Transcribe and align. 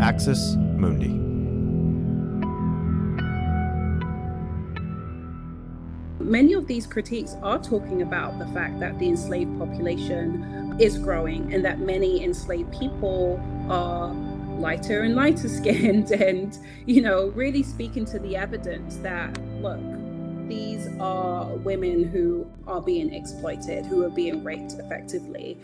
Axis 0.00 0.54
Mundi. 0.76 1.08
Many 6.20 6.52
of 6.52 6.68
these 6.68 6.86
critiques 6.86 7.34
are 7.42 7.58
talking 7.58 8.02
about 8.02 8.38
the 8.38 8.46
fact 8.54 8.78
that 8.78 9.00
the 9.00 9.08
enslaved 9.08 9.58
population 9.58 10.76
is 10.78 10.96
growing 10.96 11.52
and 11.52 11.64
that 11.64 11.80
many 11.80 12.22
enslaved 12.22 12.72
people 12.72 13.40
are 13.68 14.12
lighter 14.60 15.02
and 15.02 15.16
lighter 15.16 15.48
skinned 15.48 16.10
and 16.12 16.56
you 16.86 17.02
know 17.02 17.30
really 17.30 17.64
speaking 17.64 18.04
to 18.04 18.20
the 18.20 18.36
evidence 18.36 18.98
that 18.98 19.36
look 19.60 19.93
these 20.48 20.88
are 21.00 21.46
women 21.58 22.04
who 22.04 22.46
are 22.66 22.80
being 22.80 23.12
exploited 23.12 23.86
who 23.86 24.04
are 24.04 24.10
being 24.10 24.42
raped 24.44 24.74
effectively 24.74 25.56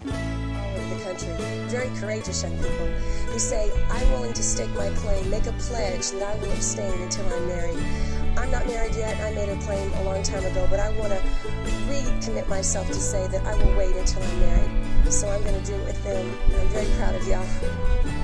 The 0.00 1.00
country, 1.04 1.28
very 1.68 1.88
courageous 1.98 2.42
young 2.42 2.56
people, 2.56 2.86
who 3.32 3.38
say, 3.38 3.70
I'm 3.90 4.10
willing 4.12 4.32
to 4.32 4.42
stake 4.42 4.70
my 4.70 4.88
claim, 4.90 5.28
make 5.30 5.46
a 5.46 5.52
pledge 5.52 6.10
that 6.12 6.22
I 6.22 6.34
will 6.40 6.52
abstain 6.52 6.92
until 7.02 7.26
I'm 7.26 7.48
married. 7.48 7.78
I'm 8.36 8.50
not 8.50 8.66
married 8.66 8.94
yet. 8.94 9.20
I 9.20 9.34
made 9.34 9.48
a 9.50 9.56
claim 9.62 9.92
a 9.92 10.04
long 10.04 10.22
time 10.22 10.44
ago, 10.44 10.66
but 10.70 10.80
I 10.80 10.90
want 10.98 11.12
to 11.12 11.20
recommit 11.88 12.48
myself 12.48 12.86
to 12.88 12.94
say 12.94 13.26
that 13.28 13.44
I 13.44 13.54
will 13.62 13.76
wait 13.76 13.94
until 13.94 14.22
I'm 14.22 14.40
married. 14.40 15.12
So 15.12 15.28
I'm 15.28 15.42
going 15.42 15.60
to 15.60 15.66
do 15.66 15.74
it 15.74 15.84
with 15.84 16.02
them. 16.04 16.38
I'm 16.58 16.68
very 16.68 16.86
proud 16.96 17.14
of 17.14 17.26
y'all. 17.28 18.19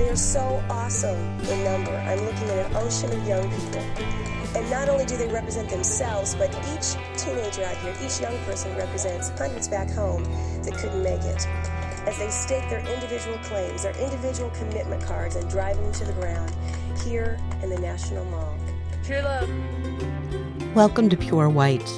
They're 0.00 0.16
so 0.16 0.64
awesome 0.70 1.38
in 1.40 1.62
number. 1.62 1.94
I'm 1.94 2.24
looking 2.24 2.48
at 2.48 2.70
an 2.70 2.76
ocean 2.76 3.12
of 3.12 3.28
young 3.28 3.50
people. 3.50 3.82
And 4.56 4.68
not 4.70 4.88
only 4.88 5.04
do 5.04 5.18
they 5.18 5.28
represent 5.28 5.68
themselves, 5.68 6.34
but 6.34 6.48
each 6.72 6.96
teenager 7.22 7.64
out 7.64 7.76
here, 7.76 7.94
each 8.02 8.18
young 8.18 8.36
person 8.44 8.74
represents 8.76 9.28
hundreds 9.28 9.68
back 9.68 9.90
home 9.90 10.24
that 10.62 10.72
couldn't 10.72 11.02
make 11.02 11.20
it. 11.20 11.46
As 12.08 12.16
they 12.18 12.30
stake 12.30 12.68
their 12.70 12.80
individual 12.80 13.36
claims, 13.44 13.82
their 13.82 13.94
individual 13.98 14.48
commitment 14.50 15.04
cards, 15.04 15.36
and 15.36 15.48
drive 15.50 15.76
them 15.76 15.92
to 15.92 16.04
the 16.06 16.14
ground 16.14 16.50
here 17.04 17.38
in 17.62 17.68
the 17.68 17.78
National 17.78 18.24
Mall. 18.24 18.56
Pure 19.04 19.22
love. 19.22 19.50
Welcome 20.74 21.10
to 21.10 21.16
Pure 21.18 21.50
White, 21.50 21.88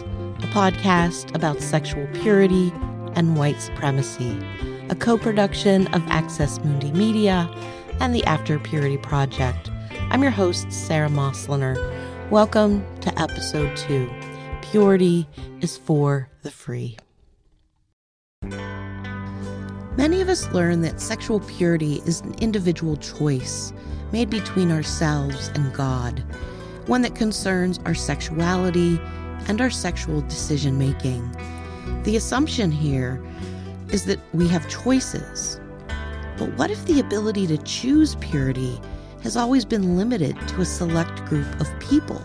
a 0.41 0.49
podcast 0.49 1.33
about 1.37 1.61
sexual 1.61 2.09
purity 2.15 2.73
and 3.15 3.37
white 3.37 3.61
supremacy, 3.61 4.45
a 4.91 4.97
co 4.97 5.17
production 5.17 5.87
of 5.95 6.03
Axis 6.09 6.59
Mundi 6.65 6.91
Media 6.91 7.49
and 8.01 8.15
the 8.15 8.25
After 8.25 8.59
Purity 8.59 8.97
Project. 8.97 9.71
I'm 10.11 10.23
your 10.23 10.31
host, 10.31 10.71
Sara 10.73 11.09
Moslener. 11.09 11.77
Welcome 12.31 12.85
to 13.01 13.21
episode 13.21 13.77
two 13.77 14.11
Purity 14.63 15.29
is 15.61 15.77
for 15.77 16.29
the 16.43 16.51
Free. 16.51 16.97
Many 19.97 20.21
of 20.21 20.29
us 20.29 20.51
learn 20.53 20.81
that 20.83 21.01
sexual 21.01 21.41
purity 21.41 22.03
is 22.07 22.21
an 22.23 22.35
individual 22.41 22.97
choice 22.97 23.73
made 24.13 24.31
between 24.31 24.73
ourselves 24.73 25.49
and 25.55 25.73
God, 25.73 26.25
one 26.87 27.03
that 27.03 27.15
concerns 27.15 27.79
our 27.85 27.95
sexuality 27.95 29.01
and 29.49 29.61
our 29.61 29.71
sexual 29.71 30.21
decision 30.23 30.79
making. 30.79 31.31
The 32.05 32.17
assumption 32.17 32.71
here 32.71 33.23
is 33.91 34.05
that 34.07 34.19
we 34.33 34.49
have 34.49 34.69
choices 34.69 35.61
but 36.43 36.59
what 36.59 36.73
if 36.73 36.85
the 36.87 36.99
ability 36.99 37.47
to 37.47 37.57
choose 37.59 38.17
purity 38.17 38.81
has 39.23 39.37
always 39.37 39.65
been 39.65 39.97
limited 39.97 40.37
to 40.49 40.61
a 40.61 40.65
select 40.65 41.25
group 41.27 41.47
of 41.61 41.69
people? 41.79 42.19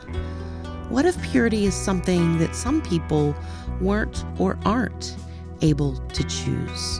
What 0.89 1.05
if 1.05 1.21
purity 1.21 1.65
is 1.65 1.75
something 1.75 2.39
that 2.39 2.55
some 2.55 2.81
people 2.81 3.35
weren't 3.79 4.25
or 4.39 4.57
aren't 4.65 5.15
able 5.61 5.97
to 5.97 6.23
choose? 6.23 6.99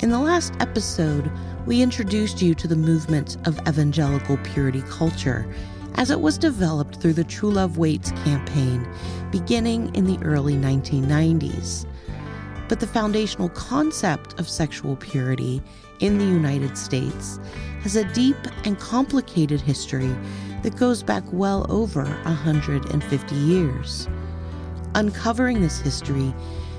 In 0.00 0.08
the 0.08 0.18
last 0.18 0.54
episode, 0.60 1.30
we 1.66 1.82
introduced 1.82 2.40
you 2.40 2.54
to 2.54 2.66
the 2.66 2.74
movement 2.74 3.36
of 3.46 3.58
evangelical 3.68 4.38
purity 4.38 4.80
culture 4.88 5.46
as 5.96 6.10
it 6.10 6.22
was 6.22 6.38
developed 6.38 7.02
through 7.02 7.12
the 7.12 7.24
True 7.24 7.50
Love 7.50 7.76
Waits 7.76 8.12
campaign 8.24 8.88
beginning 9.30 9.94
in 9.94 10.06
the 10.06 10.18
early 10.24 10.54
1990s. 10.54 11.84
But 12.66 12.80
the 12.80 12.86
foundational 12.86 13.50
concept 13.50 14.40
of 14.40 14.48
sexual 14.48 14.96
purity 14.96 15.62
in 16.00 16.18
the 16.18 16.24
United 16.24 16.76
States 16.76 17.38
has 17.82 17.96
a 17.96 18.04
deep 18.12 18.36
and 18.64 18.78
complicated 18.78 19.60
history 19.60 20.14
that 20.62 20.76
goes 20.76 21.02
back 21.02 21.22
well 21.32 21.66
over 21.68 22.04
150 22.04 23.34
years. 23.34 24.08
Uncovering 24.94 25.60
this 25.60 25.80
history 25.80 26.34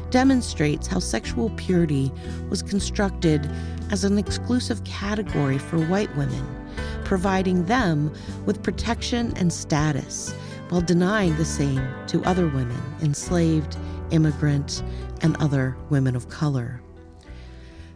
demonstrates 0.10 0.88
how 0.88 1.00
sexual 1.00 1.52
purity 1.52 2.12
was 2.50 2.64
constructed 2.64 3.50
as 3.92 4.04
an 4.04 4.18
exclusive 4.18 4.84
category 4.84 5.58
for 5.58 5.80
white 5.86 6.14
women, 6.16 6.46
providing 7.06 7.66
them 7.66 8.12
with 8.46 8.64
protection 8.64 9.34
and 9.38 9.54
status 9.54 10.34
while 10.70 10.82
denying 10.82 11.36
the 11.38 11.46
same 11.46 11.82
to 12.08 12.24
other 12.24 12.48
women, 12.48 12.82
enslaved, 13.02 13.78
immigrant, 14.12 14.84
and 15.22 15.36
other 15.38 15.76
women 15.90 16.16
of 16.16 16.30
color. 16.30 16.82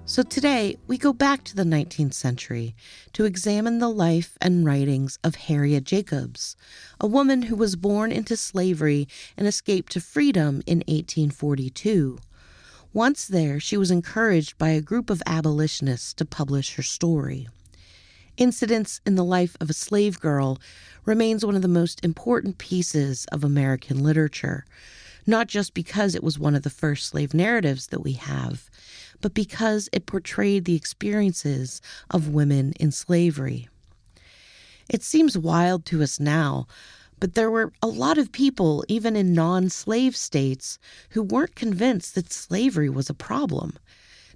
So 0.06 0.22
today, 0.22 0.76
we 0.86 0.98
go 0.98 1.14
back 1.14 1.46
to 1.46 1.56
the 1.56 1.64
19th 1.64 2.14
century 2.14 2.76
to 3.14 3.24
examine 3.24 3.80
the 3.80 3.88
life 3.88 4.38
and 4.42 4.66
writings 4.66 5.18
of 5.24 5.36
Harriet 5.36 5.86
Jacobs, 5.86 6.58
a 7.00 7.08
woman 7.08 7.44
who 7.44 7.56
was 7.56 7.78
born 7.78 8.12
into 8.12 8.36
slavery 8.36 9.08
and 9.38 9.48
escaped 9.48 9.94
to 9.94 10.02
freedom 10.02 10.62
in 10.68 10.80
1842. 10.80 12.20
Once 12.92 13.26
there, 13.26 13.62
she 13.62 13.78
was 13.78 13.92
encouraged 13.92 14.58
by 14.58 14.70
a 14.70 14.82
group 14.82 15.10
of 15.10 15.24
abolitionists 15.26 16.14
to 16.16 16.26
publish 16.26 16.76
her 16.76 16.84
story. 16.84 17.48
Incidents 18.36 19.00
in 19.06 19.16
the 19.16 19.24
life 19.24 19.56
of 19.62 19.70
a 19.70 19.74
slave 19.74 20.20
girl 20.20 20.60
remains 21.06 21.46
one 21.46 21.56
of 21.56 21.62
the 21.62 21.68
most 21.70 22.04
important 22.04 22.58
pieces 22.58 23.26
of 23.32 23.42
American 23.42 24.04
literature, 24.04 24.66
not 25.26 25.48
just 25.48 25.74
because 25.74 26.16
it 26.16 26.24
was 26.24 26.40
one 26.40 26.56
of 26.56 26.64
the 26.64 26.70
first 26.70 27.08
slave 27.08 27.34
narratives 27.34 27.88
that 27.88 28.02
we 28.02 28.14
have, 28.14 28.70
but 29.22 29.34
because 29.34 29.90
it 29.92 30.06
portrayed 30.06 30.66
the 30.66 30.76
experiences 30.76 31.82
of 32.10 32.30
women 32.30 32.74
in 32.80 32.92
slavery. 32.92 33.70
It 34.90 35.02
seems 35.02 35.38
wild 35.38 35.86
to 35.86 36.04
us 36.04 36.20
now, 36.20 36.68
but 37.20 37.36
there 37.36 37.50
were 37.50 37.72
a 37.82 37.88
lot 37.88 38.18
of 38.18 38.34
people, 38.34 38.84
even 38.90 39.16
in 39.16 39.34
non 39.34 39.70
slave 39.70 40.16
states, 40.16 40.78
who 41.12 41.24
weren't 41.24 41.56
convinced 41.56 42.16
that 42.16 42.34
slavery 42.34 42.90
was 42.90 43.10
a 43.10 43.14
problem. 43.14 43.78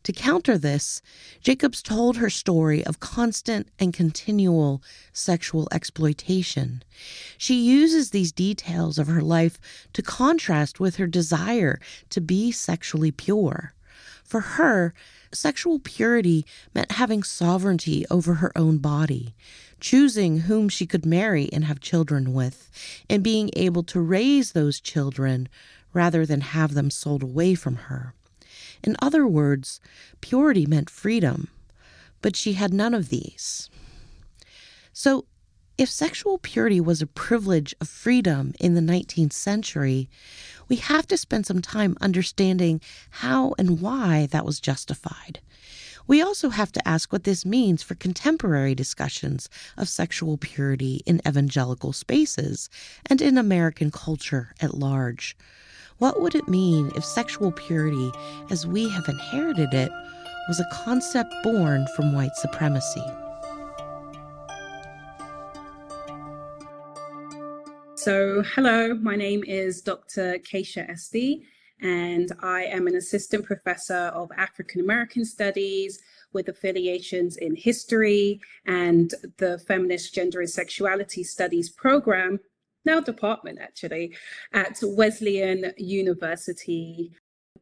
To 0.08 0.14
counter 0.14 0.58
this, 0.58 1.02
Jacobs 1.42 1.82
told 1.82 2.16
her 2.16 2.30
story 2.30 2.82
of 2.82 3.02
constant 3.02 3.68
and 3.78 3.94
continual 3.94 4.82
sexual 5.12 5.68
exploitation. 5.70 6.82
She 7.38 7.56
uses 7.56 8.12
these 8.12 8.32
details 8.32 8.98
of 8.98 9.08
her 9.08 9.22
life 9.22 9.60
to 9.92 10.02
contrast 10.02 10.80
with 10.80 10.96
her 10.96 11.08
desire 11.08 11.82
to 12.10 12.22
be 12.22 12.54
sexually 12.54 13.12
pure. 13.12 13.74
For 14.24 14.40
her, 14.40 14.94
sexual 15.34 15.78
purity 15.78 16.46
meant 16.74 16.94
having 16.94 17.22
sovereignty 17.22 18.06
over 18.10 18.36
her 18.36 18.58
own 18.58 18.78
body, 18.78 19.36
choosing 19.82 20.40
whom 20.40 20.70
she 20.70 20.86
could 20.86 21.06
marry 21.06 21.52
and 21.52 21.66
have 21.66 21.82
children 21.82 22.32
with, 22.32 22.72
and 23.10 23.22
being 23.22 23.50
able 23.58 23.84
to 23.84 24.00
raise 24.00 24.54
those 24.54 24.80
children 24.80 25.50
rather 25.92 26.26
than 26.26 26.40
have 26.40 26.76
them 26.76 26.90
sold 26.90 27.24
away 27.24 27.56
from 27.56 27.76
her. 27.76 28.14
In 28.84 28.96
other 29.02 29.26
words, 29.28 29.80
purity 30.22 30.66
meant 30.66 30.90
freedom, 30.90 31.50
but 32.22 32.36
she 32.36 32.54
had 32.54 32.74
none 32.74 32.94
of 32.94 33.10
these. 33.10 33.70
So, 34.94 35.26
if 35.78 35.92
sexual 35.92 36.40
purity 36.40 36.82
was 36.82 37.04
a 37.04 37.08
privilege 37.08 37.76
of 37.80 37.88
freedom 37.88 38.54
in 38.60 38.74
the 38.74 38.82
19th 38.82 39.34
century, 39.34 40.10
we 40.68 40.78
have 40.78 41.06
to 41.08 41.18
spend 41.18 41.46
some 41.46 41.62
time 41.62 41.96
understanding 42.02 42.82
how 43.12 43.54
and 43.60 43.80
why 43.80 44.28
that 44.32 44.46
was 44.46 44.60
justified. 44.60 45.40
We 46.08 46.22
also 46.22 46.50
have 46.50 46.72
to 46.72 46.88
ask 46.88 47.12
what 47.12 47.26
this 47.26 47.46
means 47.46 47.84
for 47.84 47.94
contemporary 47.94 48.74
discussions 48.74 49.50
of 49.76 49.90
sexual 49.90 50.38
purity 50.38 51.04
in 51.06 51.22
evangelical 51.28 51.94
spaces 51.94 52.70
and 53.06 53.22
in 53.22 53.38
American 53.38 53.92
culture 53.92 54.56
at 54.62 54.74
large. 54.74 55.38
What 56.00 56.22
would 56.22 56.36
it 56.36 56.48
mean 56.48 56.92
if 56.96 57.04
sexual 57.04 57.52
purity, 57.52 58.12
as 58.52 58.68
we 58.68 58.88
have 58.88 59.10
inherited 59.10 59.74
it, 59.74 59.92
was 60.48 60.60
a 60.60 60.68
concept 60.72 61.34
born 61.44 61.88
from 61.96 62.14
white 62.14 62.36
supremacy? 62.36 63.04
So, 67.96 68.44
hello, 68.54 68.94
my 68.94 69.16
name 69.16 69.44
is 69.48 69.82
Dr. 69.82 70.38
Kaisha 70.38 70.88
Esty, 70.88 71.48
and 71.82 72.32
I 72.44 72.66
am 72.66 72.86
an 72.86 72.96
assistant 72.96 73.46
professor 73.46 74.12
of 74.14 74.30
African 74.38 74.82
American 74.82 75.26
Studies 75.26 76.00
with 76.32 76.48
affiliations 76.48 77.38
in 77.38 77.56
history 77.56 78.40
and 78.68 79.16
the 79.38 79.58
feminist 79.68 80.14
gender 80.14 80.42
and 80.42 80.50
sexuality 80.50 81.24
studies 81.24 81.72
program, 81.72 82.40
now 82.88 83.00
department 83.02 83.60
actually, 83.62 84.16
at 84.54 84.80
Wesleyan 84.82 85.74
University. 85.78 87.12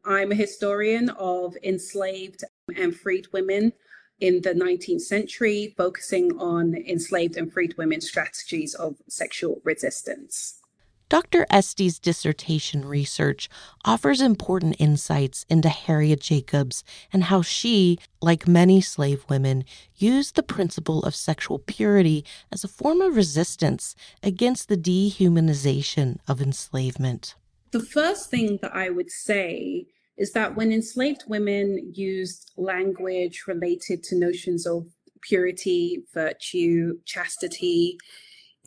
I'm 0.04 0.30
a 0.30 0.36
historian 0.36 1.10
of 1.18 1.56
enslaved 1.64 2.44
and 2.76 2.96
freed 2.96 3.26
women 3.32 3.72
in 4.20 4.40
the 4.40 4.54
19th 4.54 5.02
century, 5.02 5.74
focusing 5.76 6.38
on 6.38 6.74
enslaved 6.74 7.36
and 7.36 7.52
freed 7.52 7.76
women's 7.76 8.08
strategies 8.08 8.74
of 8.74 8.94
sexual 9.08 9.60
resistance. 9.64 10.60
Dr. 11.08 11.46
Esty's 11.50 12.00
dissertation 12.00 12.84
research 12.84 13.48
offers 13.84 14.20
important 14.20 14.74
insights 14.80 15.46
into 15.48 15.68
Harriet 15.68 16.20
Jacobs 16.20 16.82
and 17.12 17.24
how 17.24 17.42
she, 17.42 17.98
like 18.20 18.48
many 18.48 18.80
slave 18.80 19.24
women, 19.28 19.64
used 19.94 20.34
the 20.34 20.42
principle 20.42 21.04
of 21.04 21.14
sexual 21.14 21.60
purity 21.60 22.24
as 22.50 22.64
a 22.64 22.68
form 22.68 23.00
of 23.00 23.14
resistance 23.14 23.94
against 24.20 24.68
the 24.68 24.76
dehumanization 24.76 26.18
of 26.26 26.42
enslavement. 26.42 27.36
The 27.70 27.84
first 27.84 28.28
thing 28.28 28.58
that 28.62 28.74
I 28.74 28.90
would 28.90 29.10
say 29.10 29.86
is 30.16 30.32
that 30.32 30.56
when 30.56 30.72
enslaved 30.72 31.22
women 31.28 31.92
used 31.94 32.50
language 32.56 33.44
related 33.46 34.02
to 34.04 34.18
notions 34.18 34.66
of 34.66 34.88
purity, 35.20 36.02
virtue, 36.12 36.98
chastity, 37.04 37.98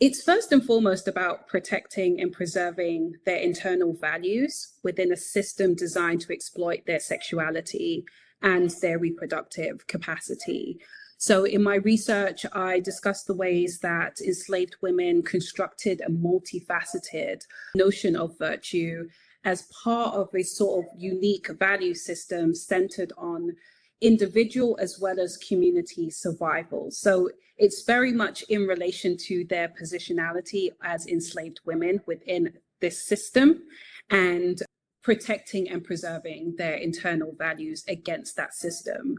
it's 0.00 0.22
first 0.22 0.50
and 0.50 0.64
foremost 0.64 1.06
about 1.08 1.46
protecting 1.46 2.20
and 2.20 2.32
preserving 2.32 3.12
their 3.26 3.36
internal 3.36 3.92
values 3.92 4.72
within 4.82 5.12
a 5.12 5.16
system 5.16 5.74
designed 5.74 6.22
to 6.22 6.32
exploit 6.32 6.86
their 6.86 6.98
sexuality 6.98 8.04
and 8.40 8.70
their 8.80 8.98
reproductive 8.98 9.86
capacity. 9.86 10.80
So, 11.18 11.44
in 11.44 11.62
my 11.62 11.74
research, 11.74 12.46
I 12.54 12.80
discussed 12.80 13.26
the 13.26 13.34
ways 13.34 13.80
that 13.80 14.22
enslaved 14.22 14.76
women 14.80 15.22
constructed 15.22 16.00
a 16.00 16.10
multifaceted 16.10 17.42
notion 17.74 18.16
of 18.16 18.38
virtue 18.38 19.06
as 19.44 19.68
part 19.84 20.14
of 20.14 20.30
a 20.34 20.42
sort 20.42 20.86
of 20.86 20.90
unique 20.98 21.48
value 21.58 21.94
system 21.94 22.54
centered 22.54 23.12
on 23.18 23.54
individual 24.00 24.76
as 24.80 24.98
well 25.00 25.20
as 25.20 25.36
community 25.36 26.10
survival. 26.10 26.90
So 26.90 27.30
it's 27.58 27.82
very 27.82 28.12
much 28.12 28.42
in 28.48 28.66
relation 28.66 29.16
to 29.18 29.44
their 29.44 29.68
positionality 29.68 30.70
as 30.82 31.06
enslaved 31.06 31.60
women 31.66 32.00
within 32.06 32.54
this 32.80 33.06
system 33.06 33.62
and 34.08 34.62
protecting 35.02 35.68
and 35.68 35.84
preserving 35.84 36.54
their 36.56 36.74
internal 36.74 37.32
values 37.36 37.84
against 37.88 38.36
that 38.36 38.54
system. 38.54 39.16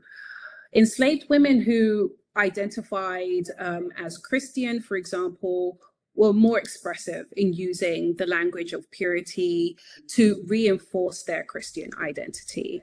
Enslaved 0.73 1.29
women 1.29 1.61
who 1.61 2.11
identified 2.37 3.43
um, 3.59 3.89
as 3.97 4.17
Christian, 4.17 4.79
for 4.79 4.95
example, 4.95 5.77
were 6.15 6.33
more 6.33 6.59
expressive 6.59 7.25
in 7.37 7.53
using 7.53 8.15
the 8.17 8.25
language 8.25 8.73
of 8.73 8.89
purity 8.91 9.77
to 10.07 10.43
reinforce 10.47 11.23
their 11.23 11.43
Christian 11.43 11.89
identity. 12.01 12.81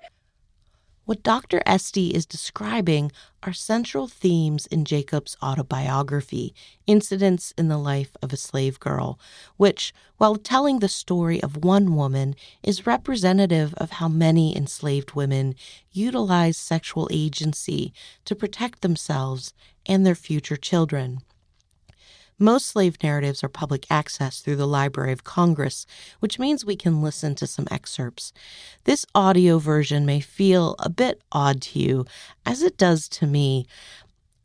What 1.09 1.23
Dr. 1.23 1.63
Esty 1.65 2.09
is 2.09 2.27
describing 2.27 3.13
are 3.43 3.55
central 3.55 4.09
themes 4.09 4.67
in 4.67 4.85
Jacob's 4.85 5.39
autobiography, 5.43 6.55
Incidents 6.87 7.55
in 7.57 7.69
the 7.69 7.79
Life 7.79 8.15
of 8.21 8.31
a 8.31 8.37
Slave 8.37 8.79
Girl, 8.79 9.19
which, 9.57 9.95
while 10.19 10.37
telling 10.37 10.81
the 10.81 10.89
story 10.91 11.43
of 11.43 11.65
one 11.65 11.97
woman, 11.97 12.35
is 12.63 12.87
representative 12.87 13.73
of 13.79 13.93
how 13.93 14.09
many 14.09 14.55
enslaved 14.55 15.15
women 15.15 15.55
utilize 15.93 16.59
sexual 16.59 17.09
agency 17.11 17.95
to 18.27 18.37
protect 18.37 18.83
themselves 18.83 19.55
and 19.87 20.05
their 20.05 20.15
future 20.15 20.59
children. 20.59 21.23
Most 22.41 22.67
slave 22.67 23.03
narratives 23.03 23.43
are 23.43 23.49
public 23.49 23.85
access 23.91 24.41
through 24.41 24.57
the 24.57 24.67
Library 24.67 25.13
of 25.13 25.25
Congress, 25.25 25.87
which 26.21 26.39
means 26.39 26.65
we 26.65 26.77
can 26.77 27.03
listen 27.03 27.35
to 27.35 27.49
some 27.49 27.67
excerpts. 27.69 28.33
This 28.85 29.05
audio 29.13 29.59
version 29.59 30.07
may 30.07 30.21
feel 30.21 30.77
a 30.79 30.89
bit 30.89 31.21
odd 31.33 31.61
to 31.63 31.81
you, 31.81 32.05
as 32.47 32.63
it 32.63 32.79
does 32.79 33.09
to 33.09 33.27
me. 33.27 33.67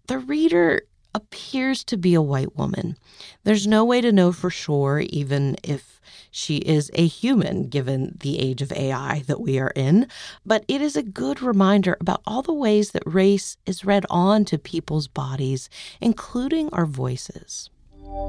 The 0.07 0.17
reader 0.17 0.81
appears 1.13 1.83
to 1.83 1.95
be 1.95 2.15
a 2.15 2.21
white 2.21 2.55
woman. 2.55 2.97
There's 3.43 3.67
no 3.67 3.85
way 3.85 4.01
to 4.01 4.11
know 4.11 4.31
for 4.31 4.49
sure, 4.49 5.03
even 5.09 5.55
if 5.61 6.01
she 6.31 6.57
is 6.57 6.89
a 6.95 7.05
human, 7.05 7.69
given 7.69 8.17
the 8.21 8.39
age 8.39 8.63
of 8.63 8.71
AI 8.71 9.23
that 9.27 9.39
we 9.39 9.59
are 9.59 9.71
in, 9.75 10.07
but 10.43 10.65
it 10.67 10.81
is 10.81 10.95
a 10.95 11.03
good 11.03 11.43
reminder 11.43 11.95
about 12.01 12.23
all 12.25 12.41
the 12.41 12.51
ways 12.53 12.89
that 12.91 13.03
race 13.05 13.57
is 13.67 13.85
read 13.85 14.07
on 14.09 14.45
to 14.45 14.57
people's 14.57 15.07
bodies, 15.07 15.69
including 16.01 16.73
our 16.73 16.87
voices. 16.87 17.69
To 18.13 18.19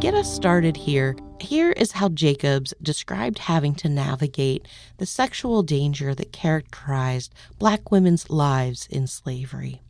get 0.00 0.14
us 0.14 0.32
started 0.32 0.78
here, 0.78 1.16
here 1.38 1.72
is 1.72 1.92
how 1.92 2.08
Jacobs 2.08 2.72
described 2.80 3.40
having 3.40 3.74
to 3.74 3.90
navigate 3.90 4.66
the 4.96 5.04
sexual 5.04 5.62
danger 5.62 6.14
that 6.14 6.32
characterized 6.32 7.34
black 7.58 7.90
women's 7.90 8.30
lives 8.30 8.88
in 8.90 9.06
slavery. 9.06 9.82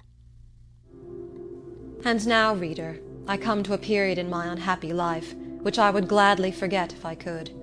And 2.04 2.26
now, 2.26 2.52
reader, 2.52 2.98
I 3.28 3.36
come 3.36 3.62
to 3.62 3.74
a 3.74 3.78
period 3.78 4.18
in 4.18 4.28
my 4.28 4.46
unhappy 4.46 4.92
life 4.92 5.36
which 5.62 5.78
I 5.78 5.90
would 5.90 6.08
gladly 6.08 6.50
forget 6.50 6.92
if 6.92 7.06
I 7.06 7.14
could. 7.14 7.61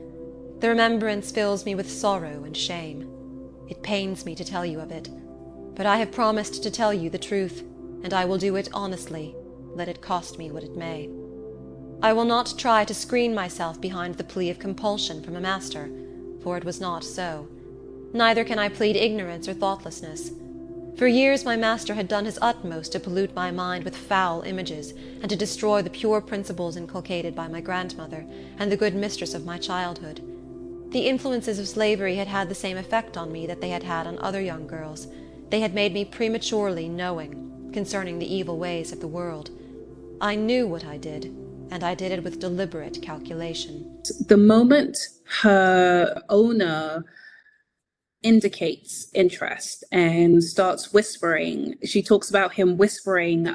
The 0.59 0.67
remembrance 0.67 1.31
fills 1.31 1.65
me 1.65 1.73
with 1.73 1.89
sorrow 1.89 2.43
and 2.43 2.55
shame. 2.55 3.09
It 3.69 3.81
pains 3.81 4.25
me 4.25 4.35
to 4.35 4.43
tell 4.43 4.65
you 4.65 4.81
of 4.81 4.91
it; 4.91 5.09
but 5.73 5.85
I 5.85 5.97
have 5.97 6.11
promised 6.11 6.63
to 6.63 6.69
tell 6.69 6.93
you 6.93 7.09
the 7.09 7.17
truth, 7.17 7.63
and 8.03 8.13
I 8.13 8.25
will 8.25 8.37
do 8.37 8.57
it 8.57 8.67
honestly, 8.73 9.35
let 9.73 9.87
it 9.87 10.01
cost 10.01 10.37
me 10.37 10.51
what 10.51 10.65
it 10.65 10.75
may. 10.75 11.09
I 12.01 12.11
will 12.11 12.25
not 12.25 12.55
try 12.57 12.83
to 12.83 12.93
screen 12.93 13.33
myself 13.33 13.79
behind 13.79 14.15
the 14.15 14.23
plea 14.25 14.49
of 14.49 14.59
compulsion 14.59 15.23
from 15.23 15.37
a 15.37 15.41
master, 15.41 15.89
for 16.43 16.57
it 16.57 16.65
was 16.65 16.81
not 16.81 17.05
so; 17.05 17.47
neither 18.11 18.43
can 18.43 18.59
I 18.59 18.67
plead 18.67 18.97
ignorance 18.97 19.47
or 19.47 19.53
thoughtlessness. 19.53 20.31
For 20.97 21.07
years 21.07 21.45
my 21.45 21.55
master 21.55 21.93
had 21.93 22.09
done 22.09 22.25
his 22.25 22.39
utmost 22.41 22.91
to 22.91 22.99
pollute 22.99 23.33
my 23.33 23.49
mind 23.49 23.85
with 23.85 23.95
foul 23.95 24.41
images, 24.41 24.93
and 25.21 25.29
to 25.29 25.37
destroy 25.37 25.81
the 25.81 25.89
pure 25.89 26.19
principles 26.19 26.75
inculcated 26.75 27.33
by 27.33 27.47
my 27.47 27.61
grandmother, 27.61 28.25
and 28.57 28.69
the 28.69 28.75
good 28.75 28.93
mistress 28.93 29.33
of 29.33 29.45
my 29.45 29.57
childhood. 29.57 30.21
The 30.91 31.07
influences 31.07 31.59
of 31.59 31.67
slavery 31.67 32.15
had 32.15 32.27
had 32.27 32.49
the 32.49 32.55
same 32.55 32.75
effect 32.75 33.15
on 33.15 33.31
me 33.31 33.45
that 33.45 33.61
they 33.61 33.69
had 33.69 33.83
had 33.83 34.07
on 34.07 34.17
other 34.19 34.41
young 34.41 34.65
girls. 34.65 35.07
They 35.51 35.59
had 35.59 35.75
made 35.75 35.93
me 35.93 36.03
prematurely 36.03 36.89
knowing 36.89 37.69
concerning 37.71 38.17
the 38.17 38.33
evil 38.33 38.57
ways 38.57 38.91
of 38.91 38.99
the 38.99 39.07
world. 39.07 39.51
I 40.19 40.33
knew 40.33 40.67
what 40.67 40.85
I 40.85 40.97
did, 40.97 41.25
and 41.69 41.83
I 41.83 41.93
did 41.93 42.11
it 42.11 42.23
with 42.23 42.39
deliberate 42.39 43.03
calculation. 43.03 44.01
The 44.27 44.37
moment 44.37 44.97
her 45.41 46.23
owner 46.27 47.05
indicates 48.23 49.09
interest 49.13 49.83
and 49.91 50.43
starts 50.43 50.91
whispering, 50.91 51.75
she 51.85 52.01
talks 52.01 52.31
about 52.31 52.53
him 52.53 52.77
whispering 52.77 53.53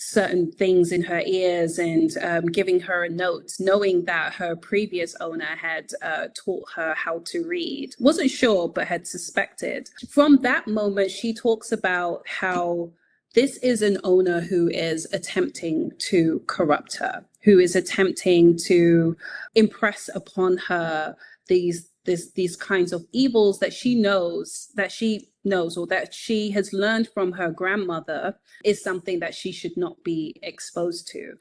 certain 0.00 0.50
things 0.50 0.92
in 0.92 1.02
her 1.02 1.22
ears 1.26 1.78
and 1.78 2.16
um, 2.22 2.46
giving 2.46 2.80
her 2.80 3.04
a 3.04 3.08
note, 3.08 3.52
knowing 3.60 4.02
that 4.06 4.32
her 4.32 4.56
previous 4.56 5.14
owner 5.20 5.56
had 5.56 5.90
uh, 6.00 6.28
taught 6.34 6.64
her 6.74 6.94
how 6.94 7.20
to 7.26 7.46
read. 7.46 7.94
Wasn't 7.98 8.30
sure, 8.30 8.66
but 8.68 8.86
had 8.86 9.06
suspected. 9.06 9.90
From 10.08 10.38
that 10.38 10.66
moment, 10.66 11.10
she 11.10 11.34
talks 11.34 11.70
about 11.70 12.26
how 12.26 12.90
this 13.34 13.58
is 13.58 13.82
an 13.82 13.98
owner 14.02 14.40
who 14.40 14.68
is 14.68 15.06
attempting 15.12 15.92
to 15.98 16.42
corrupt 16.46 16.96
her, 16.96 17.22
who 17.42 17.58
is 17.58 17.76
attempting 17.76 18.56
to 18.64 19.16
impress 19.54 20.08
upon 20.14 20.56
her 20.56 21.14
these 21.46 21.90
this, 22.06 22.30
these 22.32 22.56
kinds 22.56 22.94
of 22.94 23.04
evils 23.12 23.58
that 23.58 23.74
she 23.74 23.94
knows 23.94 24.70
that 24.74 24.90
she 24.90 25.29
knows 25.44 25.76
or 25.76 25.86
that 25.86 26.12
she 26.14 26.50
has 26.50 26.72
learned 26.72 27.08
from 27.08 27.32
her 27.32 27.50
grandmother 27.50 28.36
is 28.64 28.82
something 28.82 29.20
that 29.20 29.34
she 29.34 29.52
should 29.52 29.76
not 29.76 30.02
be 30.04 30.34
exposed 30.42 31.08
to. 31.08 31.34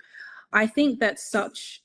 I 0.54 0.68
think 0.68 1.00
that 1.00 1.20
such 1.20 1.82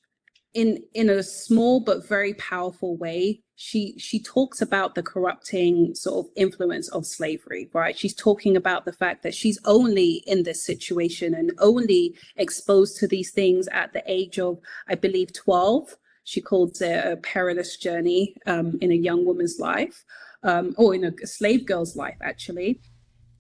in 0.55 0.83
in 0.95 1.11
a 1.11 1.23
small 1.23 1.81
but 1.81 2.07
very 2.07 2.33
powerful 2.35 2.97
way 2.97 3.43
she 3.57 3.99
she 3.99 4.23
talks 4.23 4.63
about 4.63 4.95
the 4.95 5.03
corrupting 5.03 5.93
sort 5.97 6.25
of 6.25 6.33
influence 6.37 6.89
of 6.91 7.05
slavery 7.05 7.69
right? 7.73 7.99
She's 7.99 8.15
talking 8.15 8.57
about 8.57 8.85
the 8.85 8.93
fact 8.93 9.25
that 9.25 9.35
she's 9.35 9.59
only 9.65 10.23
in 10.27 10.45
this 10.45 10.65
situation 10.65 11.35
and 11.35 11.53
only 11.59 12.15
exposed 12.37 12.99
to 12.99 13.09
these 13.09 13.33
things 13.33 13.69
at 13.73 13.93
the 13.93 14.03
age 14.07 14.39
of 14.39 14.59
i 14.89 14.95
believe 14.95 15.33
12 15.33 15.97
she 16.25 16.41
calls 16.41 16.81
it 16.81 17.05
a 17.05 17.17
perilous 17.19 17.77
journey 17.77 18.35
um, 18.47 18.79
in 18.81 18.91
a 18.91 18.95
young 18.95 19.25
woman's 19.25 19.59
life, 19.59 20.05
um, 20.45 20.75
or 20.77 20.95
in 20.95 21.05
a 21.05 21.27
slave 21.27 21.67
girl's 21.67 21.97
life, 21.97 22.17
actually. 22.23 22.81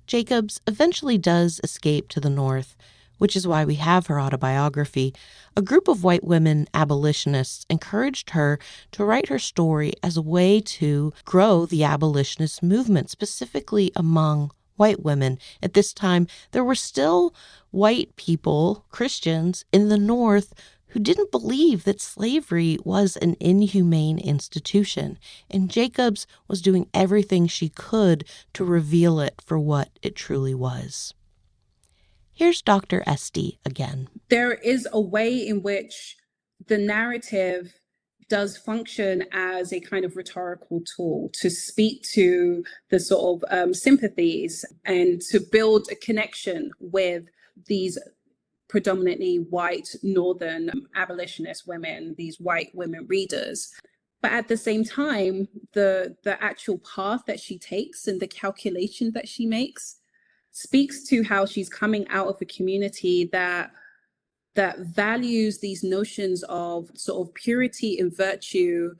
Jacobs 0.06 0.60
eventually 0.66 1.16
does 1.16 1.60
escape 1.62 2.08
to 2.08 2.20
the 2.20 2.30
north, 2.30 2.76
which 3.18 3.36
is 3.36 3.46
why 3.46 3.64
we 3.64 3.76
have 3.76 4.06
her 4.06 4.20
autobiography, 4.20 5.14
a 5.56 5.62
group 5.62 5.88
of 5.88 6.04
white 6.04 6.24
women 6.24 6.66
abolitionists 6.74 7.64
encouraged 7.70 8.30
her 8.30 8.58
to 8.92 9.04
write 9.04 9.28
her 9.28 9.38
story 9.38 9.92
as 10.02 10.16
a 10.16 10.22
way 10.22 10.60
to 10.60 11.12
grow 11.24 11.64
the 11.64 11.84
abolitionist 11.84 12.62
movement, 12.62 13.10
specifically 13.10 13.92
among 13.94 14.50
white 14.76 15.02
women. 15.02 15.38
At 15.62 15.74
this 15.74 15.92
time, 15.92 16.26
there 16.50 16.64
were 16.64 16.74
still 16.74 17.34
white 17.70 18.14
people, 18.16 18.84
Christians, 18.90 19.64
in 19.72 19.88
the 19.88 19.98
North 19.98 20.52
who 20.94 21.00
didn't 21.00 21.32
believe 21.32 21.82
that 21.82 22.00
slavery 22.00 22.78
was 22.84 23.16
an 23.16 23.36
inhumane 23.40 24.16
institution, 24.16 25.18
and 25.50 25.68
Jacobs 25.68 26.24
was 26.46 26.62
doing 26.62 26.88
everything 26.94 27.48
she 27.48 27.68
could 27.68 28.24
to 28.52 28.64
reveal 28.64 29.18
it 29.18 29.42
for 29.44 29.58
what 29.58 29.90
it 30.02 30.14
truly 30.14 30.54
was. 30.54 31.12
Here's 32.32 32.62
Dr. 32.62 33.02
Esty 33.08 33.58
again. 33.64 34.08
There 34.28 34.52
is 34.52 34.86
a 34.92 35.00
way 35.00 35.36
in 35.36 35.64
which 35.64 36.16
the 36.64 36.78
narrative 36.78 37.74
does 38.28 38.56
function 38.56 39.24
as 39.32 39.72
a 39.72 39.80
kind 39.80 40.04
of 40.04 40.14
rhetorical 40.14 40.80
tool 40.96 41.28
to 41.40 41.50
speak 41.50 42.04
to 42.12 42.62
the 42.90 43.00
sort 43.00 43.42
of 43.42 43.58
um, 43.58 43.74
sympathies 43.74 44.64
and 44.84 45.20
to 45.22 45.40
build 45.40 45.88
a 45.90 45.96
connection 45.96 46.70
with 46.78 47.24
these 47.66 47.98
predominantly 48.74 49.36
white 49.50 49.88
northern 50.02 50.68
abolitionist 50.96 51.64
women, 51.64 52.12
these 52.18 52.40
white 52.40 52.72
women 52.74 53.06
readers. 53.06 53.72
But 54.20 54.32
at 54.32 54.48
the 54.48 54.56
same 54.56 54.82
time, 54.82 55.46
the 55.74 56.16
the 56.24 56.42
actual 56.42 56.78
path 56.78 57.20
that 57.28 57.38
she 57.38 57.56
takes 57.56 58.08
and 58.08 58.18
the 58.18 58.26
calculation 58.26 59.12
that 59.14 59.28
she 59.28 59.46
makes 59.46 60.00
speaks 60.50 61.04
to 61.04 61.22
how 61.22 61.46
she's 61.46 61.68
coming 61.68 62.04
out 62.08 62.26
of 62.26 62.42
a 62.42 62.46
community 62.46 63.28
that 63.30 63.70
that 64.56 64.80
values 64.80 65.60
these 65.60 65.84
notions 65.84 66.42
of 66.48 66.90
sort 66.94 67.28
of 67.28 67.32
purity 67.34 68.00
and 68.00 68.16
virtue 68.16 68.92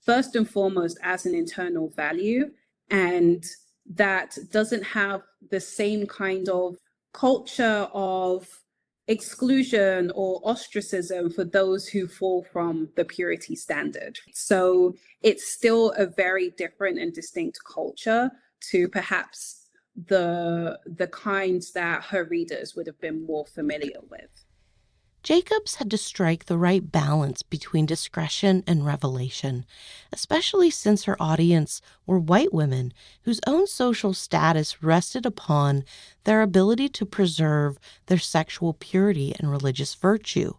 first 0.00 0.34
and 0.34 0.48
foremost 0.48 0.96
as 1.02 1.26
an 1.26 1.34
internal 1.34 1.90
value 1.90 2.50
and 2.88 3.44
that 3.84 4.38
doesn't 4.50 4.82
have 4.82 5.20
the 5.50 5.60
same 5.60 6.06
kind 6.06 6.48
of 6.48 6.76
culture 7.12 7.86
of 7.92 8.48
exclusion 9.08 10.10
or 10.14 10.40
ostracism 10.44 11.30
for 11.30 11.44
those 11.44 11.86
who 11.86 12.06
fall 12.06 12.44
from 12.52 12.88
the 12.96 13.04
purity 13.04 13.54
standard. 13.54 14.18
So 14.32 14.94
it's 15.22 15.52
still 15.52 15.92
a 15.96 16.06
very 16.06 16.50
different 16.50 16.98
and 16.98 17.12
distinct 17.12 17.58
culture 17.64 18.30
to 18.70 18.88
perhaps 18.88 19.68
the 20.08 20.78
the 20.86 21.06
kinds 21.08 21.72
that 21.72 22.02
her 22.02 22.24
readers 22.24 22.74
would 22.74 22.86
have 22.86 23.00
been 23.00 23.24
more 23.26 23.46
familiar 23.46 24.00
with. 24.10 24.43
Jacobs 25.24 25.76
had 25.76 25.90
to 25.90 25.96
strike 25.96 26.44
the 26.44 26.58
right 26.58 26.92
balance 26.92 27.42
between 27.42 27.86
discretion 27.86 28.62
and 28.66 28.84
revelation, 28.84 29.64
especially 30.12 30.68
since 30.68 31.04
her 31.04 31.16
audience 31.20 31.80
were 32.06 32.18
white 32.18 32.52
women 32.52 32.92
whose 33.22 33.40
own 33.46 33.66
social 33.66 34.12
status 34.12 34.82
rested 34.82 35.24
upon 35.24 35.82
their 36.24 36.42
ability 36.42 36.90
to 36.90 37.06
preserve 37.06 37.78
their 38.04 38.18
sexual 38.18 38.74
purity 38.74 39.34
and 39.38 39.50
religious 39.50 39.94
virtue. 39.94 40.52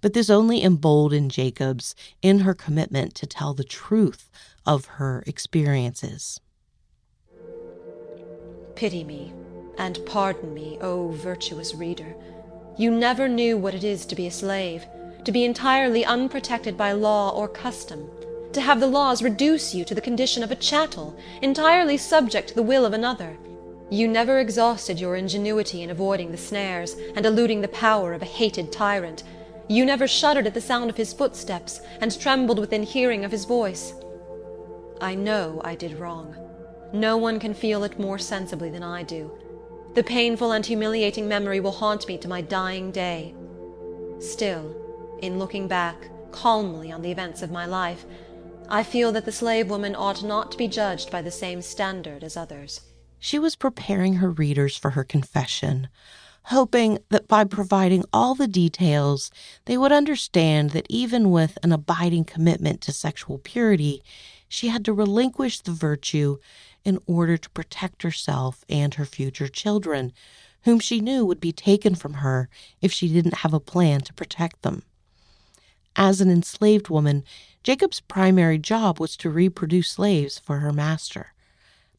But 0.00 0.14
this 0.14 0.30
only 0.30 0.64
emboldened 0.64 1.30
Jacobs 1.30 1.94
in 2.22 2.40
her 2.40 2.54
commitment 2.54 3.14
to 3.16 3.26
tell 3.26 3.52
the 3.52 3.62
truth 3.62 4.30
of 4.64 4.86
her 4.86 5.22
experiences. 5.26 6.40
Pity 8.74 9.04
me, 9.04 9.34
and 9.76 10.00
pardon 10.06 10.54
me, 10.54 10.78
O 10.80 11.08
virtuous 11.08 11.74
reader 11.74 12.16
you 12.76 12.90
never 12.90 13.28
knew 13.28 13.56
what 13.56 13.74
it 13.74 13.84
is 13.84 14.06
to 14.06 14.16
be 14.16 14.26
a 14.26 14.30
slave, 14.30 14.86
to 15.24 15.32
be 15.32 15.44
entirely 15.44 16.04
unprotected 16.04 16.76
by 16.76 16.92
law 16.92 17.30
or 17.30 17.48
custom, 17.48 18.10
to 18.52 18.60
have 18.60 18.80
the 18.80 18.86
laws 18.86 19.22
reduce 19.22 19.74
you 19.74 19.84
to 19.84 19.94
the 19.94 20.00
condition 20.00 20.42
of 20.42 20.50
a 20.50 20.56
chattel, 20.56 21.16
entirely 21.40 21.96
subject 21.96 22.48
to 22.48 22.54
the 22.54 22.62
will 22.62 22.84
of 22.84 22.92
another. 22.92 23.36
You 23.90 24.08
never 24.08 24.38
exhausted 24.38 24.98
your 24.98 25.16
ingenuity 25.16 25.82
in 25.82 25.90
avoiding 25.90 26.30
the 26.30 26.38
snares, 26.38 26.96
and 27.14 27.26
eluding 27.26 27.60
the 27.60 27.68
power 27.68 28.14
of 28.14 28.22
a 28.22 28.26
hated 28.26 28.72
tyrant. 28.72 29.22
You 29.68 29.84
never 29.84 30.08
shuddered 30.08 30.46
at 30.46 30.54
the 30.54 30.60
sound 30.60 30.88
of 30.88 30.96
his 30.96 31.12
footsteps, 31.12 31.80
and 32.00 32.18
trembled 32.18 32.58
within 32.58 32.82
hearing 32.82 33.24
of 33.24 33.32
his 33.32 33.44
voice. 33.44 33.94
I 35.00 35.14
know 35.14 35.60
I 35.64 35.74
did 35.74 35.98
wrong. 35.98 36.36
No 36.92 37.16
one 37.16 37.38
can 37.38 37.54
feel 37.54 37.84
it 37.84 37.98
more 37.98 38.18
sensibly 38.18 38.70
than 38.70 38.82
I 38.82 39.02
do. 39.02 39.30
The 39.94 40.02
painful 40.02 40.52
and 40.52 40.64
humiliating 40.64 41.28
memory 41.28 41.60
will 41.60 41.72
haunt 41.72 42.08
me 42.08 42.16
to 42.18 42.28
my 42.28 42.40
dying 42.40 42.92
day. 42.92 43.34
Still, 44.20 44.74
in 45.20 45.38
looking 45.38 45.68
back 45.68 46.08
calmly 46.30 46.90
on 46.90 47.02
the 47.02 47.10
events 47.10 47.42
of 47.42 47.50
my 47.50 47.66
life, 47.66 48.06
I 48.70 48.84
feel 48.84 49.12
that 49.12 49.26
the 49.26 49.32
slave 49.32 49.68
woman 49.68 49.94
ought 49.94 50.24
not 50.24 50.50
to 50.52 50.56
be 50.56 50.66
judged 50.66 51.10
by 51.10 51.20
the 51.20 51.30
same 51.30 51.60
standard 51.60 52.24
as 52.24 52.38
others. 52.38 52.80
She 53.18 53.38
was 53.38 53.54
preparing 53.54 54.14
her 54.14 54.30
readers 54.30 54.78
for 54.78 54.90
her 54.90 55.04
confession, 55.04 55.88
hoping 56.44 56.98
that 57.10 57.28
by 57.28 57.44
providing 57.44 58.02
all 58.14 58.34
the 58.34 58.48
details, 58.48 59.30
they 59.66 59.76
would 59.76 59.92
understand 59.92 60.70
that 60.70 60.86
even 60.88 61.30
with 61.30 61.58
an 61.62 61.70
abiding 61.70 62.24
commitment 62.24 62.80
to 62.80 62.92
sexual 62.92 63.36
purity, 63.36 64.02
she 64.48 64.68
had 64.68 64.86
to 64.86 64.94
relinquish 64.94 65.60
the 65.60 65.70
virtue 65.70 66.38
in 66.84 66.98
order 67.06 67.36
to 67.36 67.50
protect 67.50 68.02
herself 68.02 68.64
and 68.68 68.94
her 68.94 69.04
future 69.04 69.48
children, 69.48 70.12
whom 70.62 70.78
she 70.78 71.00
knew 71.00 71.24
would 71.24 71.40
be 71.40 71.52
taken 71.52 71.94
from 71.94 72.14
her 72.14 72.48
if 72.80 72.92
she 72.92 73.12
didn't 73.12 73.38
have 73.38 73.54
a 73.54 73.60
plan 73.60 74.00
to 74.00 74.14
protect 74.14 74.62
them. 74.62 74.82
As 75.96 76.20
an 76.20 76.30
enslaved 76.30 76.88
woman, 76.88 77.24
Jacob's 77.62 78.00
primary 78.00 78.58
job 78.58 78.98
was 78.98 79.16
to 79.18 79.30
reproduce 79.30 79.90
slaves 79.90 80.38
for 80.38 80.58
her 80.58 80.72
master. 80.72 81.32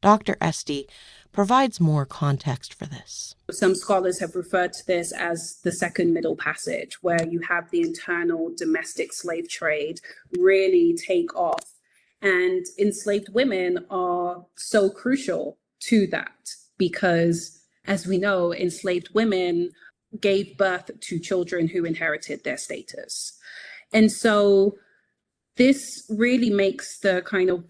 Dr. 0.01 0.35
Esty 0.41 0.87
provides 1.31 1.79
more 1.79 2.05
context 2.05 2.73
for 2.73 2.85
this. 2.85 3.35
Some 3.51 3.75
scholars 3.75 4.19
have 4.19 4.35
referred 4.35 4.73
to 4.73 4.85
this 4.85 5.11
as 5.11 5.59
the 5.63 5.71
second 5.71 6.13
middle 6.13 6.35
passage, 6.35 7.01
where 7.01 7.25
you 7.27 7.39
have 7.47 7.69
the 7.71 7.81
internal 7.81 8.51
domestic 8.55 9.13
slave 9.13 9.49
trade 9.49 9.99
really 10.37 10.93
take 10.93 11.35
off 11.35 11.72
and 12.23 12.65
enslaved 12.79 13.29
women 13.33 13.85
are 13.89 14.45
so 14.55 14.89
crucial 14.89 15.57
to 15.81 16.07
that 16.07 16.49
because, 16.77 17.61
as 17.85 18.07
we 18.07 18.17
know, 18.17 18.53
enslaved 18.53 19.09
women 19.13 19.69
gave 20.21 20.57
birth 20.57 20.89
to 21.01 21.19
children 21.19 21.67
who 21.67 21.83
inherited 21.83 22.43
their 22.43 22.57
status. 22.57 23.37
And 23.91 24.09
so 24.11 24.77
this 25.57 26.05
really 26.09 26.49
makes 26.49 26.99
the 26.99 27.21
kind 27.25 27.49
of 27.49 27.65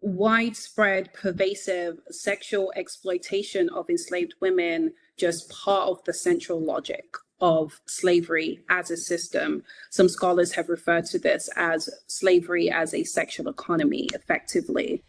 widespread, 0.00 1.12
pervasive 1.12 1.98
sexual 2.10 2.72
exploitation 2.76 3.68
of 3.68 3.90
enslaved 3.90 4.34
women 4.40 4.92
just 5.18 5.50
part 5.50 5.88
of 5.88 6.02
the 6.04 6.14
central 6.14 6.60
logic 6.60 7.04
of 7.40 7.80
slavery 7.86 8.60
as 8.68 8.90
a 8.90 8.96
system. 8.96 9.62
Some 9.90 10.08
scholars 10.08 10.52
have 10.52 10.68
referred 10.68 11.06
to 11.06 11.18
this 11.18 11.48
as 11.56 11.88
slavery 12.06 12.70
as 12.70 12.92
a 12.94 13.04
sexual 13.04 13.48
economy, 13.48 14.08
effectively. 14.14 15.02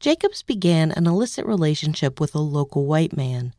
Jacobs 0.00 0.42
began 0.42 0.90
an 0.92 1.06
illicit 1.06 1.46
relationship 1.46 2.20
with 2.20 2.34
a 2.34 2.40
local 2.40 2.86
white 2.86 3.16
man, 3.16 3.54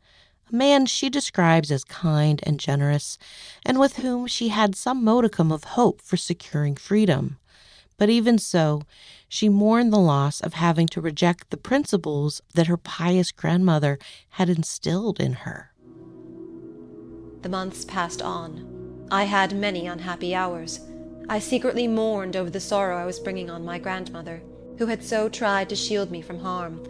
a 0.52 0.54
man 0.54 0.86
she 0.86 1.10
describes 1.10 1.72
as 1.72 1.82
kind 1.82 2.40
and 2.44 2.60
generous, 2.60 3.18
and 3.64 3.80
with 3.80 3.96
whom 3.96 4.26
she 4.26 4.48
had 4.48 4.76
some 4.76 5.02
modicum 5.02 5.50
of 5.50 5.64
hope 5.64 6.00
for 6.00 6.16
securing 6.16 6.76
freedom. 6.76 7.38
But 7.98 8.10
even 8.10 8.38
so, 8.38 8.82
she 9.28 9.48
mourned 9.48 9.92
the 9.92 9.98
loss 9.98 10.40
of 10.40 10.54
having 10.54 10.86
to 10.88 11.00
reject 11.00 11.50
the 11.50 11.56
principles 11.56 12.42
that 12.54 12.66
her 12.66 12.76
pious 12.76 13.32
grandmother 13.32 13.98
had 14.30 14.48
instilled 14.48 15.18
in 15.18 15.32
her. 15.32 15.72
The 17.46 17.50
months 17.50 17.84
passed 17.84 18.22
on. 18.22 19.06
I 19.08 19.22
had 19.22 19.54
many 19.54 19.86
unhappy 19.86 20.34
hours. 20.34 20.80
I 21.28 21.38
secretly 21.38 21.86
mourned 21.86 22.34
over 22.34 22.50
the 22.50 22.58
sorrow 22.58 22.96
I 22.96 23.06
was 23.06 23.20
bringing 23.20 23.50
on 23.50 23.64
my 23.64 23.78
grandmother, 23.78 24.42
who 24.78 24.86
had 24.86 25.04
so 25.04 25.28
tried 25.28 25.68
to 25.68 25.76
shield 25.76 26.10
me 26.10 26.22
from 26.22 26.40
harm. 26.40 26.84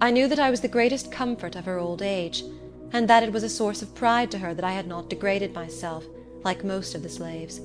I 0.00 0.10
knew 0.10 0.26
that 0.26 0.40
I 0.40 0.50
was 0.50 0.62
the 0.62 0.66
greatest 0.66 1.12
comfort 1.12 1.54
of 1.54 1.66
her 1.66 1.78
old 1.78 2.02
age, 2.02 2.42
and 2.90 3.06
that 3.06 3.22
it 3.22 3.32
was 3.32 3.44
a 3.44 3.48
source 3.48 3.82
of 3.82 3.94
pride 3.94 4.32
to 4.32 4.38
her 4.38 4.52
that 4.52 4.64
I 4.64 4.72
had 4.72 4.88
not 4.88 5.08
degraded 5.08 5.54
myself, 5.54 6.04
like 6.42 6.64
most 6.64 6.96
of 6.96 7.04
the 7.04 7.08
slaves. 7.08 7.60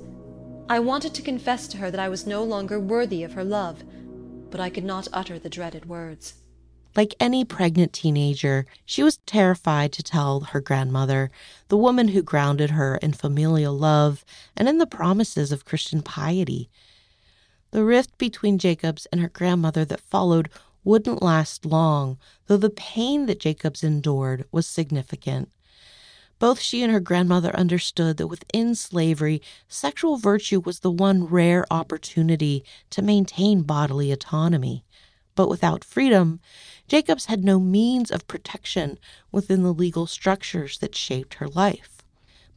I 0.69 0.77
wanted 0.77 1.15
to 1.15 1.23
confess 1.23 1.67
to 1.69 1.77
her 1.77 1.89
that 1.89 1.99
I 1.99 2.09
was 2.09 2.27
no 2.27 2.43
longer 2.43 2.79
worthy 2.79 3.23
of 3.23 3.33
her 3.33 3.43
love, 3.43 3.83
but 4.51 4.61
I 4.61 4.69
could 4.69 4.85
not 4.85 5.07
utter 5.11 5.39
the 5.39 5.49
dreaded 5.49 5.87
words. 5.87 6.35
Like 6.95 7.15
any 7.19 7.45
pregnant 7.45 7.93
teenager, 7.93 8.65
she 8.85 9.03
was 9.03 9.19
terrified 9.25 9.93
to 9.93 10.03
tell 10.03 10.41
her 10.41 10.59
grandmother, 10.59 11.29
the 11.67 11.77
woman 11.77 12.09
who 12.09 12.23
grounded 12.23 12.71
her 12.71 12.97
in 12.97 13.13
familial 13.13 13.77
love 13.77 14.25
and 14.57 14.67
in 14.67 14.79
the 14.79 14.87
promises 14.87 15.51
of 15.51 15.65
Christian 15.65 16.01
piety. 16.01 16.69
The 17.71 17.83
rift 17.83 18.17
between 18.17 18.57
Jacobs 18.57 19.05
and 19.11 19.21
her 19.21 19.29
grandmother 19.29 19.85
that 19.85 20.01
followed 20.01 20.49
wouldn't 20.83 21.21
last 21.21 21.65
long, 21.65 22.17
though 22.47 22.57
the 22.57 22.69
pain 22.69 23.27
that 23.27 23.39
Jacobs 23.39 23.83
endured 23.83 24.45
was 24.51 24.65
significant. 24.65 25.51
Both 26.39 26.61
she 26.61 26.81
and 26.81 26.91
her 26.91 27.01
grandmother 27.01 27.55
understood 27.55 28.17
that 28.17 28.27
within 28.27 28.73
slavery, 28.73 29.41
sexual 29.67 30.17
virtue 30.17 30.61
was 30.61 30.79
the 30.79 30.89
one 30.89 31.25
rare 31.25 31.65
opportunity 31.69 32.63
to 32.89 33.01
maintain 33.01 33.61
bodily 33.61 34.11
autonomy. 34.11 34.85
But 35.35 35.49
without 35.49 35.83
freedom, 35.83 36.39
Jacobs 36.89 37.25
had 37.25 37.45
no 37.45 37.59
means 37.59 38.11
of 38.11 38.27
protection 38.27 38.99
within 39.31 39.63
the 39.63 39.73
legal 39.73 40.07
structures 40.07 40.79
that 40.79 40.95
shaped 40.95 41.35
her 41.35 41.47
life 41.47 41.99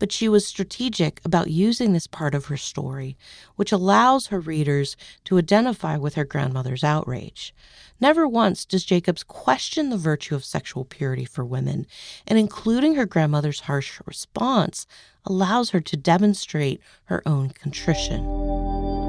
but 0.02 0.10
she 0.10 0.28
was 0.28 0.44
strategic 0.44 1.20
about 1.24 1.48
using 1.48 1.92
this 1.92 2.08
part 2.08 2.34
of 2.34 2.46
her 2.46 2.56
story, 2.56 3.16
which 3.54 3.70
allows 3.70 4.26
her 4.26 4.40
readers 4.40 4.96
to 5.22 5.38
identify 5.38 5.96
with 5.96 6.16
her 6.16 6.24
grandmother's 6.24 6.82
outrage. 6.82 7.54
Never 8.00 8.26
once 8.26 8.64
does 8.64 8.84
Jacobs 8.84 9.22
question 9.22 9.90
the 9.90 9.96
virtue 9.96 10.34
of 10.34 10.44
sexual 10.44 10.84
purity 10.84 11.24
for 11.24 11.44
women, 11.44 11.86
and 12.26 12.36
including 12.36 12.96
her 12.96 13.06
grandmother's 13.06 13.60
harsh 13.60 14.00
response 14.04 14.88
allows 15.24 15.70
her 15.70 15.80
to 15.80 15.96
demonstrate 15.96 16.80
her 17.04 17.22
own 17.24 17.50
contrition. 17.50 19.01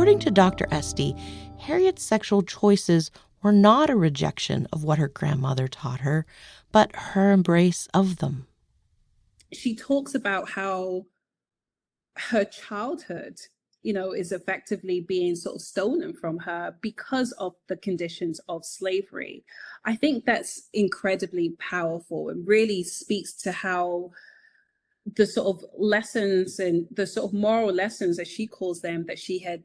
According 0.00 0.20
to 0.20 0.30
Dr. 0.30 0.66
Esty, 0.70 1.14
Harriet's 1.58 2.02
sexual 2.02 2.40
choices 2.40 3.10
were 3.42 3.52
not 3.52 3.90
a 3.90 3.94
rejection 3.94 4.66
of 4.72 4.82
what 4.82 4.98
her 4.98 5.08
grandmother 5.08 5.68
taught 5.68 6.00
her, 6.00 6.24
but 6.72 6.96
her 6.96 7.32
embrace 7.32 7.86
of 7.92 8.16
them. 8.16 8.46
She 9.52 9.76
talks 9.76 10.14
about 10.14 10.48
how 10.48 11.04
her 12.16 12.46
childhood, 12.46 13.40
you 13.82 13.92
know, 13.92 14.12
is 14.12 14.32
effectively 14.32 15.02
being 15.02 15.36
sort 15.36 15.56
of 15.56 15.60
stolen 15.60 16.14
from 16.14 16.38
her 16.38 16.76
because 16.80 17.32
of 17.32 17.54
the 17.68 17.76
conditions 17.76 18.40
of 18.48 18.64
slavery. 18.64 19.44
I 19.84 19.96
think 19.96 20.24
that's 20.24 20.70
incredibly 20.72 21.50
powerful 21.58 22.30
and 22.30 22.48
really 22.48 22.84
speaks 22.84 23.34
to 23.42 23.52
how 23.52 24.12
the 25.14 25.26
sort 25.26 25.58
of 25.58 25.64
lessons 25.76 26.58
and 26.58 26.86
the 26.90 27.06
sort 27.06 27.26
of 27.26 27.38
moral 27.38 27.70
lessons 27.70 28.18
as 28.18 28.28
she 28.28 28.46
calls 28.46 28.80
them 28.80 29.04
that 29.04 29.18
she 29.18 29.40
had 29.40 29.64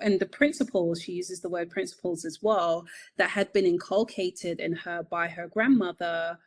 and 0.00 0.20
the 0.20 0.26
principles 0.26 1.02
she 1.02 1.12
uses 1.12 1.40
the 1.40 1.48
word 1.48 1.70
principles 1.70 2.24
as 2.24 2.38
well 2.42 2.86
that 3.16 3.30
had 3.30 3.52
been 3.52 3.66
inculcated 3.66 4.60
in 4.60 4.72
her 4.72 5.02
by 5.02 5.28
her 5.28 5.48
grandmother 5.48 6.38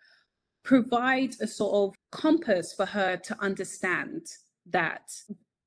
provide 0.63 1.33
a 1.41 1.47
sort 1.47 1.73
of 1.73 1.95
compass 2.11 2.73
for 2.73 2.85
her 2.85 3.17
to 3.17 3.37
understand 3.41 4.25
that 4.65 5.11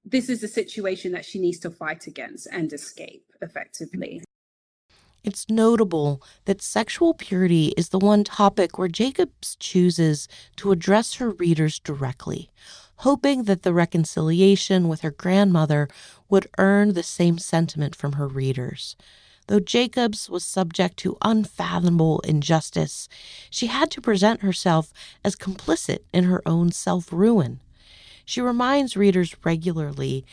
this 0.05 0.29
is 0.29 0.43
a 0.43 0.49
situation 0.49 1.12
that 1.12 1.25
she 1.25 1.38
needs 1.38 1.59
to 1.59 1.71
fight 1.71 2.07
against 2.07 2.47
and 2.50 2.73
escape 2.73 3.25
effectively. 3.43 4.23
It's 5.23 5.50
notable 5.50 6.23
that 6.47 6.62
sexual 6.62 7.12
purity 7.12 7.75
is 7.76 7.90
the 7.90 7.99
one 7.99 8.25
topic 8.25 8.79
where 8.79 8.88
Jacobs 8.88 9.57
chooses 9.57 10.29
to 10.57 10.73
address 10.73 11.14
her 11.14 11.31
readers 11.31 11.79
directly, 11.79 12.50
hoping 13.00 13.45
that 13.45 13.62
the 13.62 13.73
reconciliation 13.73 14.87
with 14.87 15.00
her 15.00 15.11
grandmother 15.11 15.88
would 16.28 16.47
earn 16.59 16.92
the 16.92 17.02
same 17.02 17.38
sentiment 17.38 17.97
from 17.97 18.12
her 18.12 18.28
readers. 18.28 18.95
Though 19.47 19.59
Jacobs 19.59 20.28
was 20.28 20.45
subject 20.45 20.99
to 20.99 21.16
unfathomable 21.23 22.21
injustice, 22.21 23.09
she 23.49 23.69
had 23.69 23.90
to 23.92 24.02
present 24.02 24.42
herself 24.42 24.92
as 25.25 25.35
complicit 25.35 26.00
in 26.12 26.25
her 26.25 26.42
own 26.45 26.73
self 26.73 27.11
ruin. 27.11 27.61
She 28.26 28.42
reminds 28.42 28.99
readers 28.99 29.35
regularly 29.45 30.25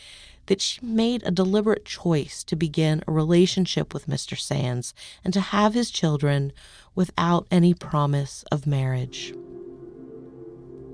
that 0.46 0.60
she 0.60 0.78
made 0.84 1.22
a 1.24 1.30
deliberate 1.30 1.86
choice 1.86 2.44
to 2.44 2.54
begin 2.54 3.02
a 3.06 3.12
relationship 3.12 3.94
with 3.94 4.06
Mr. 4.06 4.38
Sands 4.38 4.94
and 5.24 5.32
to 5.32 5.40
have 5.40 5.74
his 5.74 5.90
children 5.90 6.52
without 6.94 7.46
any 7.50 7.72
promise 7.72 8.44
of 8.52 8.66
marriage. 8.66 9.32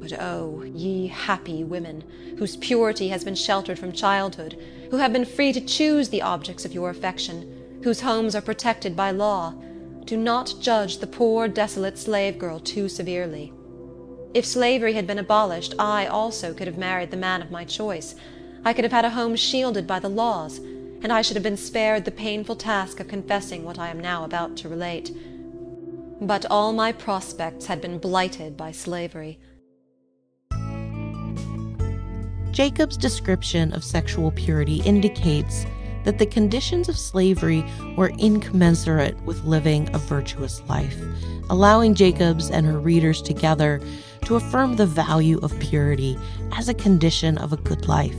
But 0.04 0.20
oh, 0.20 0.62
ye 0.64 1.06
happy 1.06 1.64
women, 1.64 2.04
whose 2.36 2.58
purity 2.58 3.08
has 3.08 3.24
been 3.24 3.34
sheltered 3.34 3.78
from 3.78 3.90
childhood, 3.92 4.62
who 4.90 4.98
have 4.98 5.14
been 5.14 5.24
free 5.24 5.50
to 5.54 5.62
choose 5.62 6.10
the 6.10 6.20
objects 6.20 6.66
of 6.66 6.74
your 6.74 6.90
affection, 6.90 7.80
whose 7.82 8.02
homes 8.02 8.34
are 8.34 8.42
protected 8.42 8.94
by 8.94 9.12
law, 9.12 9.54
do 10.04 10.18
not 10.18 10.56
judge 10.60 10.98
the 10.98 11.06
poor 11.06 11.48
desolate 11.48 11.96
slave 11.96 12.38
girl 12.38 12.60
too 12.60 12.86
severely. 12.86 13.50
If 14.34 14.44
slavery 14.44 14.92
had 14.92 15.06
been 15.06 15.18
abolished, 15.18 15.74
I 15.78 16.04
also 16.04 16.52
could 16.52 16.66
have 16.66 16.76
married 16.76 17.10
the 17.10 17.16
man 17.16 17.40
of 17.40 17.50
my 17.50 17.64
choice, 17.64 18.14
I 18.62 18.74
could 18.74 18.84
have 18.84 18.92
had 18.92 19.06
a 19.06 19.10
home 19.10 19.36
shielded 19.36 19.86
by 19.86 20.00
the 20.00 20.10
laws, 20.10 20.58
and 20.58 21.14
I 21.14 21.22
should 21.22 21.36
have 21.36 21.42
been 21.42 21.56
spared 21.56 22.04
the 22.04 22.10
painful 22.10 22.56
task 22.56 23.00
of 23.00 23.08
confessing 23.08 23.64
what 23.64 23.78
I 23.78 23.88
am 23.88 24.00
now 24.00 24.22
about 24.24 24.54
to 24.58 24.68
relate. 24.68 25.16
But 26.20 26.44
all 26.50 26.74
my 26.74 26.92
prospects 26.92 27.64
had 27.66 27.80
been 27.80 27.96
blighted 27.96 28.54
by 28.54 28.70
slavery. 28.70 29.38
Jacob's 32.54 32.96
description 32.96 33.72
of 33.72 33.82
sexual 33.82 34.30
purity 34.30 34.80
indicates 34.82 35.66
that 36.04 36.18
the 36.18 36.26
conditions 36.26 36.88
of 36.88 36.96
slavery 36.96 37.64
were 37.96 38.10
incommensurate 38.10 39.20
with 39.22 39.42
living 39.42 39.92
a 39.92 39.98
virtuous 39.98 40.62
life, 40.68 40.96
allowing 41.50 41.96
Jacobs 41.96 42.52
and 42.52 42.64
her 42.64 42.78
readers 42.78 43.20
together 43.20 43.80
to 44.26 44.36
affirm 44.36 44.76
the 44.76 44.86
value 44.86 45.40
of 45.42 45.58
purity 45.58 46.16
as 46.52 46.68
a 46.68 46.74
condition 46.74 47.36
of 47.38 47.52
a 47.52 47.56
good 47.56 47.88
life. 47.88 48.14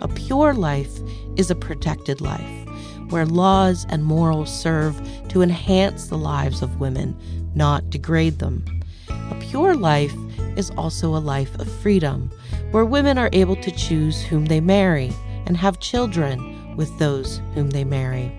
A 0.00 0.08
pure 0.08 0.52
life 0.52 0.98
is 1.36 1.48
a 1.48 1.54
protected 1.54 2.20
life, 2.20 2.68
where 3.10 3.24
laws 3.24 3.86
and 3.88 4.02
morals 4.02 4.52
serve 4.52 5.00
to 5.28 5.42
enhance 5.42 6.08
the 6.08 6.18
lives 6.18 6.60
of 6.60 6.80
women, 6.80 7.16
not 7.54 7.88
degrade 7.88 8.40
them. 8.40 8.64
A 9.08 9.36
pure 9.36 9.76
life 9.76 10.14
is 10.56 10.70
also 10.70 11.14
a 11.14 11.18
life 11.18 11.54
of 11.60 11.70
freedom, 11.70 12.32
where 12.70 12.84
women 12.84 13.18
are 13.18 13.30
able 13.32 13.56
to 13.56 13.70
choose 13.70 14.22
whom 14.22 14.46
they 14.46 14.60
marry 14.60 15.12
and 15.46 15.56
have 15.56 15.80
children 15.80 16.76
with 16.76 16.98
those 16.98 17.40
whom 17.54 17.70
they 17.70 17.84
marry. 17.84 18.32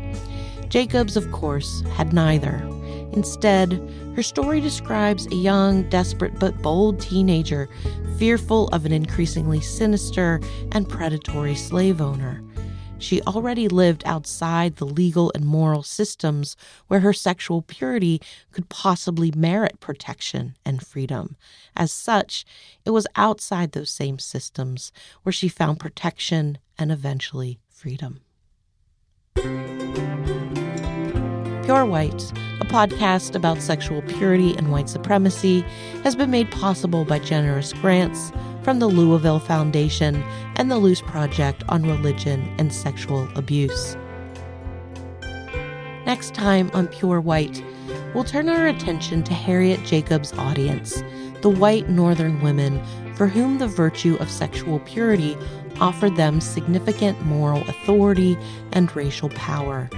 Jacobs, 0.69 1.17
of 1.17 1.31
course, 1.31 1.81
had 1.93 2.13
neither. 2.13 2.55
Instead, 3.11 3.73
her 4.15 4.23
story 4.23 4.61
describes 4.61 5.27
a 5.27 5.35
young, 5.35 5.87
desperate, 5.89 6.39
but 6.39 6.61
bold 6.61 6.99
teenager 6.99 7.69
fearful 8.17 8.67
of 8.69 8.85
an 8.85 8.91
increasingly 8.91 9.59
sinister 9.59 10.39
and 10.71 10.87
predatory 10.87 11.55
slave 11.55 11.99
owner. 11.99 12.41
She 13.01 13.21
already 13.23 13.67
lived 13.67 14.03
outside 14.05 14.75
the 14.75 14.85
legal 14.85 15.31
and 15.33 15.43
moral 15.43 15.81
systems 15.81 16.55
where 16.87 16.99
her 16.99 17.13
sexual 17.13 17.63
purity 17.63 18.21
could 18.51 18.69
possibly 18.69 19.33
merit 19.35 19.79
protection 19.79 20.55
and 20.63 20.85
freedom. 20.85 21.35
As 21.75 21.91
such, 21.91 22.45
it 22.85 22.91
was 22.91 23.07
outside 23.15 23.71
those 23.71 23.89
same 23.89 24.19
systems 24.19 24.91
where 25.23 25.33
she 25.33 25.49
found 25.49 25.79
protection 25.79 26.59
and 26.77 26.91
eventually 26.91 27.57
freedom. 27.69 28.21
Pure 31.63 31.85
White, 31.85 32.31
a 32.59 32.65
podcast 32.65 33.33
about 33.33 33.63
sexual 33.63 34.03
purity 34.03 34.55
and 34.57 34.71
white 34.71 34.89
supremacy, 34.89 35.61
has 36.03 36.15
been 36.15 36.29
made 36.29 36.51
possible 36.51 37.03
by 37.03 37.17
generous 37.17 37.73
grants 37.73 38.31
from 38.63 38.79
the 38.79 38.87
Louisville 38.87 39.39
Foundation 39.39 40.23
and 40.55 40.69
the 40.69 40.77
Luce 40.77 41.01
Project 41.01 41.63
on 41.69 41.83
Religion 41.83 42.53
and 42.57 42.73
Sexual 42.73 43.27
Abuse. 43.35 43.95
Next 46.05 46.33
time 46.33 46.69
on 46.73 46.87
Pure 46.87 47.21
White, 47.21 47.63
we'll 48.13 48.23
turn 48.23 48.49
our 48.49 48.67
attention 48.67 49.23
to 49.23 49.33
Harriet 49.33 49.83
Jacobs' 49.85 50.33
audience, 50.33 51.03
the 51.41 51.49
white 51.49 51.89
northern 51.89 52.41
women 52.41 52.81
for 53.15 53.27
whom 53.27 53.57
the 53.57 53.67
virtue 53.67 54.15
of 54.19 54.29
sexual 54.29 54.79
purity 54.79 55.37
offered 55.79 56.15
them 56.15 56.41
significant 56.41 57.21
moral 57.25 57.61
authority 57.69 58.37
and 58.73 58.95
racial 58.95 59.29
power 59.29 59.89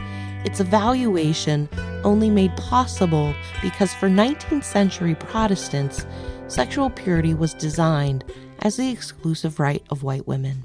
its 0.44 0.60
evaluation 0.60 1.70
only 2.04 2.30
made 2.30 2.56
possible 2.58 3.34
because 3.62 3.94
for 3.94 4.10
19th 4.10 4.64
century 4.64 5.16
Protestants, 5.16 6.06
sexual 6.48 6.90
purity 6.90 7.34
was 7.34 7.54
designed 7.54 8.26
as 8.64 8.78
the 8.78 8.90
exclusive 8.90 9.60
right 9.60 9.84
of 9.90 10.02
white 10.02 10.28
women. 10.28 10.64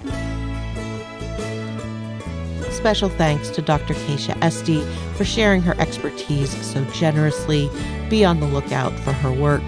Special 2.71 3.09
thanks 3.09 3.51
to 3.51 3.61
Dr. 3.61 3.93
Kaisha 3.93 4.41
Esty 4.41 4.81
for 5.17 5.25
sharing 5.25 5.61
her 5.63 5.75
expertise 5.81 6.51
so 6.65 6.85
generously. 6.93 7.69
Be 8.09 8.25
on 8.25 8.39
the 8.39 8.47
lookout 8.47 8.93
for 9.01 9.13
her 9.13 9.33
work. 9.33 9.65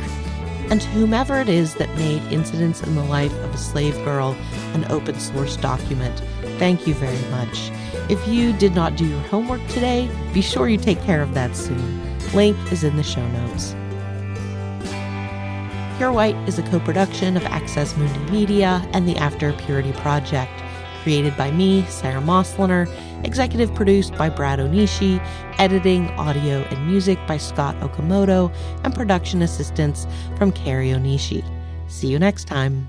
And 0.70 0.80
to 0.80 0.88
whomever 0.90 1.40
it 1.40 1.48
is 1.48 1.74
that 1.74 1.92
made 1.96 2.22
Incidents 2.32 2.80
in 2.82 2.94
the 2.94 3.02
Life 3.02 3.34
of 3.42 3.52
a 3.52 3.58
Slave 3.58 3.96
Girl 4.04 4.36
an 4.74 4.84
open 4.92 5.18
source 5.18 5.56
document, 5.56 6.20
thank 6.60 6.86
you 6.86 6.94
very 6.94 7.18
much. 7.32 7.72
If 8.08 8.28
you 8.28 8.52
did 8.52 8.76
not 8.76 8.94
do 8.94 9.04
your 9.04 9.20
homework 9.22 9.66
today, 9.66 10.08
be 10.32 10.40
sure 10.40 10.68
you 10.68 10.78
take 10.78 11.02
care 11.02 11.22
of 11.22 11.34
that 11.34 11.56
soon. 11.56 12.00
Link 12.32 12.56
is 12.70 12.84
in 12.84 12.96
the 12.96 13.02
show 13.02 13.26
notes. 13.26 13.74
Pure 16.00 16.12
White 16.12 16.48
is 16.48 16.58
a 16.58 16.62
co 16.62 16.80
production 16.80 17.36
of 17.36 17.44
Axis 17.44 17.94
Mundi 17.94 18.32
Media 18.32 18.82
and 18.94 19.06
the 19.06 19.18
After 19.18 19.52
Purity 19.52 19.92
Project, 19.92 20.50
created 21.02 21.36
by 21.36 21.50
me, 21.50 21.84
Sara 21.88 22.22
Moslener, 22.22 22.88
executive 23.22 23.74
produced 23.74 24.14
by 24.14 24.30
Brad 24.30 24.60
Onishi, 24.60 25.22
editing, 25.58 26.08
audio, 26.12 26.62
and 26.70 26.86
music 26.86 27.18
by 27.26 27.36
Scott 27.36 27.78
Okamoto, 27.80 28.50
and 28.82 28.94
production 28.94 29.42
assistance 29.42 30.06
from 30.38 30.52
Carrie 30.52 30.88
Onishi. 30.88 31.44
See 31.86 32.06
you 32.06 32.18
next 32.18 32.46
time. 32.46 32.88